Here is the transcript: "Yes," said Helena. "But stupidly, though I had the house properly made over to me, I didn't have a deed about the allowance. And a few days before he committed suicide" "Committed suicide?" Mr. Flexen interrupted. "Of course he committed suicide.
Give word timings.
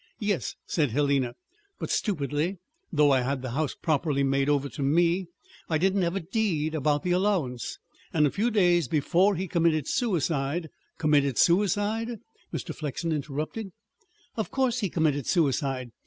"Yes," 0.17 0.55
said 0.65 0.89
Helena. 0.89 1.35
"But 1.77 1.91
stupidly, 1.91 2.57
though 2.91 3.11
I 3.11 3.21
had 3.21 3.43
the 3.43 3.51
house 3.51 3.75
properly 3.79 4.23
made 4.23 4.49
over 4.49 4.67
to 4.67 4.81
me, 4.81 5.27
I 5.69 5.77
didn't 5.77 6.01
have 6.01 6.15
a 6.15 6.19
deed 6.21 6.73
about 6.73 7.03
the 7.03 7.11
allowance. 7.11 7.77
And 8.11 8.25
a 8.25 8.31
few 8.31 8.49
days 8.49 8.87
before 8.87 9.35
he 9.35 9.47
committed 9.47 9.87
suicide" 9.87 10.69
"Committed 10.97 11.37
suicide?" 11.37 12.17
Mr. 12.51 12.73
Flexen 12.73 13.11
interrupted. 13.11 13.73
"Of 14.35 14.49
course 14.49 14.79
he 14.79 14.89
committed 14.89 15.27
suicide. 15.27 15.91